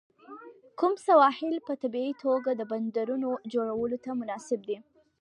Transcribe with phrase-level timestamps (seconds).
[0.79, 4.77] کوم سواحل په طبیعي توګه د بندرونو جوړولو ته مناسب دي؟